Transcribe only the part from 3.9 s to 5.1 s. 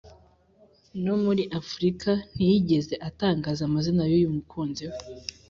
y’uyu mukunzi we,